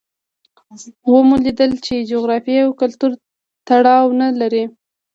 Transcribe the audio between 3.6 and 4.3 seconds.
تړاو نه